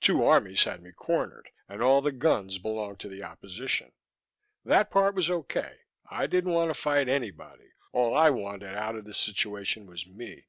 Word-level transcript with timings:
Two 0.00 0.22
armies 0.24 0.62
had 0.62 0.84
me 0.84 0.92
cornered, 0.92 1.50
and 1.68 1.82
all 1.82 2.00
the 2.00 2.12
guns 2.12 2.58
belonged 2.58 3.00
to 3.00 3.08
the 3.08 3.24
opposition. 3.24 3.90
That 4.64 4.88
part 4.88 5.16
was 5.16 5.28
okay; 5.28 5.78
I 6.08 6.28
didn't 6.28 6.52
want 6.52 6.70
to 6.72 6.80
fight 6.80 7.08
anybody. 7.08 7.72
All 7.90 8.14
I 8.16 8.30
wanted 8.30 8.76
out 8.76 8.94
of 8.94 9.04
this 9.04 9.18
situation 9.18 9.86
was 9.86 10.06
me. 10.06 10.46